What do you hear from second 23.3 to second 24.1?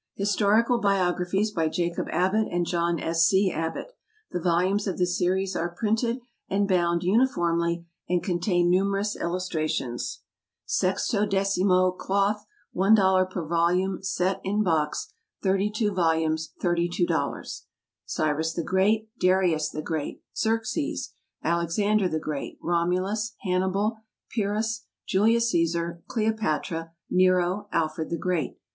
Hannibal.